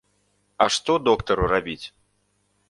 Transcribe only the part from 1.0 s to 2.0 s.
доктару рабіць?